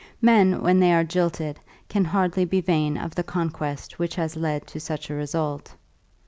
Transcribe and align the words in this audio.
Men 0.19 0.63
when 0.63 0.79
they 0.79 0.93
are 0.95 1.03
jilted 1.03 1.59
can 1.87 2.05
hardly 2.05 2.43
be 2.43 2.59
vain 2.59 2.97
of 2.97 3.13
the 3.13 3.21
conquest 3.21 3.99
which 3.99 4.15
has 4.15 4.35
led 4.35 4.65
to 4.65 4.79
such 4.79 5.11
a 5.11 5.13
result. 5.13 5.75